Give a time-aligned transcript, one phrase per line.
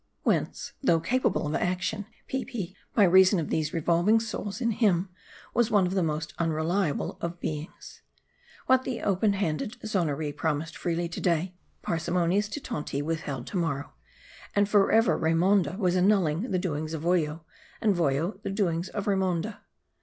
[0.23, 3.55] Whence, though capable of action, Peepi, by reason of 240 M A R D I.
[3.55, 3.73] these
[4.11, 5.09] revolving souls in him,
[5.53, 8.01] was one of the most unreliable of beings.
[8.65, 13.93] What the open handed Zonoree promised freely to day, the parsimonious Titonti withheld to morrow;
[14.55, 17.41] and forever Raymonda was annulling the doings of Voyo;
[17.79, 19.59] and Voyo the doings of Raymonda.